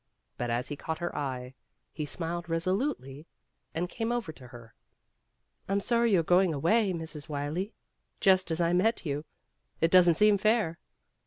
But 0.35 0.49
as 0.49 0.69
he 0.69 0.75
caught 0.75 0.97
her 0.97 1.15
eye, 1.15 1.53
he 1.93 2.07
smiled 2.07 2.49
resolutely 2.49 3.27
and 3.75 3.87
came 3.87 4.11
over 4.11 4.31
to 4.31 4.47
her. 4.47 4.73
"I'm 5.69 5.79
sorry 5.79 6.11
you're 6.13 6.23
going 6.23 6.55
away, 6.55 6.91
Mrs. 6.91 7.29
Wylie, 7.29 7.75
just 8.19 8.49
as 8.49 8.59
I 8.59 8.73
met 8.73 9.05
you. 9.05 9.25
It 9.79 9.91
doesn't 9.91 10.15
seem 10.15 10.39
fair." 10.39 10.79